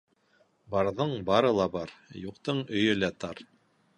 Барҙың 0.75 1.11
бары 1.27 1.51
ла 1.59 1.67
бар, 1.77 1.93
юҡтың 2.21 2.65
өйө 2.79 2.95
лә 3.05 3.13
тар. 3.25 3.45